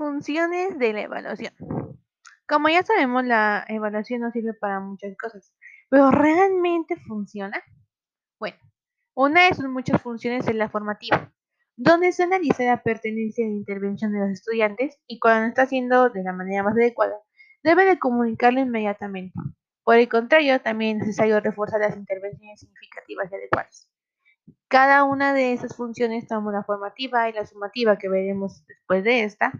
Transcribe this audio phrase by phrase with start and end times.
[0.00, 1.52] Funciones de la evaluación.
[2.48, 5.52] Como ya sabemos, la evaluación nos sirve para muchas cosas,
[5.90, 7.62] pero ¿realmente funciona?
[8.38, 8.56] Bueno,
[9.12, 11.30] una de sus muchas funciones es la formativa,
[11.76, 16.22] donde se analiza la pertenencia de intervención de los estudiantes y cuando está haciendo de
[16.22, 17.20] la manera más adecuada,
[17.62, 19.38] debe de comunicarlo inmediatamente.
[19.84, 23.90] Por el contrario, también es necesario reforzar las intervenciones significativas y adecuadas.
[24.68, 29.24] Cada una de esas funciones, como la formativa y la sumativa que veremos después de
[29.24, 29.52] esta,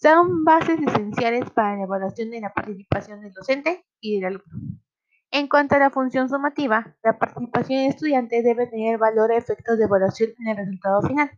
[0.00, 4.78] son bases esenciales para la evaluación de la participación del docente y del alumno.
[5.30, 9.78] En cuanto a la función sumativa, la participación del estudiante debe tener valor a efectos
[9.78, 11.30] de evaluación en el resultado final.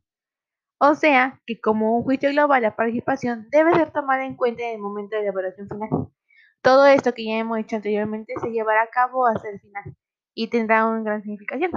[0.78, 4.76] O sea, que como un juicio global, la participación debe ser tomada en cuenta en
[4.76, 6.08] el momento de la evaluación final.
[6.62, 9.96] Todo esto que ya hemos hecho anteriormente se llevará a cabo hasta el final
[10.34, 11.72] y tendrá una gran significación.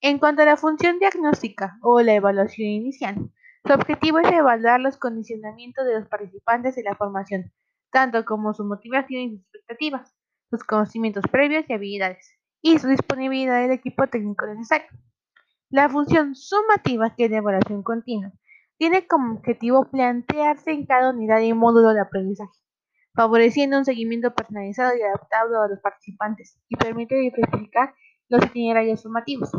[0.00, 3.30] En cuanto a la función diagnóstica o la evaluación inicial,
[3.66, 7.52] su objetivo es evaluar los condicionamientos de los participantes en la formación,
[7.90, 10.14] tanto como su motivación y sus expectativas,
[10.50, 14.88] sus conocimientos previos y habilidades, y su disponibilidad del equipo técnico necesario.
[15.70, 18.32] La función sumativa, que es de evaluación continua,
[18.78, 22.56] tiene como objetivo plantearse en cada unidad y módulo de aprendizaje,
[23.14, 27.94] favoreciendo un seguimiento personalizado y adaptado a los participantes y permite diversificar
[28.28, 29.50] los itinerarios formativos.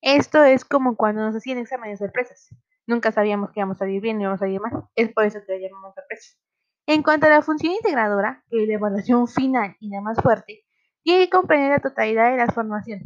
[0.00, 2.48] Esto es como cuando nos hacían exámenes de sorpresas.
[2.88, 4.84] Nunca sabíamos que íbamos a salir bien y íbamos a salir mal.
[4.94, 6.38] Es por eso que le llamamos sorpresa.
[6.86, 10.64] En cuanto a la función integradora, que es la evaluación final y la más fuerte,
[11.02, 13.02] tiene que comprender la totalidad de la formación,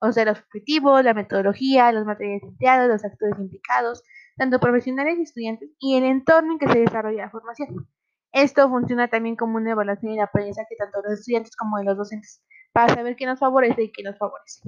[0.00, 4.02] o sea, los objetivos, la metodología, los materiales empleados, los actores implicados,
[4.38, 7.86] tanto profesionales y estudiantes, y el entorno en que se desarrolla la formación.
[8.32, 11.98] Esto funciona también como una evaluación y aprendizaje tanto de los estudiantes como de los
[11.98, 14.62] docentes, para saber qué nos favorece y qué nos favorece.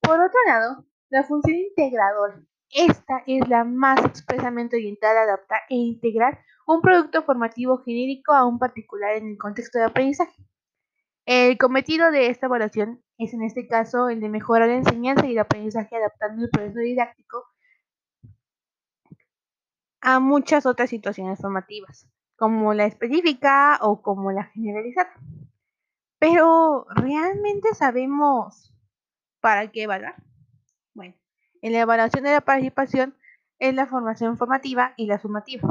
[0.00, 2.40] Por otro lado, la función integradora
[2.72, 8.46] esta es la más expresamente orientada a adaptar e integrar un producto formativo genérico a
[8.46, 10.36] un particular en el contexto de aprendizaje.
[11.26, 15.32] El cometido de esta evaluación es en este caso el de mejorar la enseñanza y
[15.32, 17.44] el aprendizaje adaptando el proceso didáctico
[20.00, 25.12] a muchas otras situaciones formativas, como la específica o como la generalizada.
[26.18, 28.74] Pero, ¿realmente sabemos
[29.40, 30.16] para qué evaluar?
[30.94, 31.14] Bueno,
[31.62, 33.16] en la evaluación de la participación
[33.58, 35.68] es la formación formativa y la sumativa.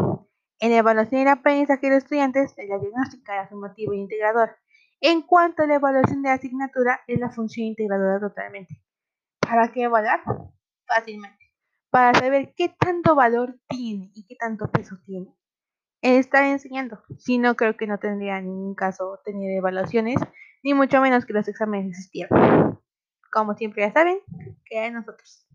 [0.60, 4.58] En la evaluación del aprendizaje de los estudiantes es la diagnóstica, la sumativa e integradora.
[5.02, 8.82] En cuanto a la evaluación de la asignatura, es la función integradora totalmente.
[9.40, 10.22] ¿Para qué evaluar?
[10.86, 11.54] Fácilmente.
[11.90, 15.34] Para saber qué tanto valor tiene y qué tanto peso tiene.
[16.02, 17.02] Estar enseñando.
[17.18, 20.18] Si no, creo que no tendría ningún caso tener evaluaciones,
[20.64, 22.80] ni mucho menos que los exámenes existieran.
[23.32, 24.20] Como siempre ya saben,
[24.66, 25.49] queda en nosotros.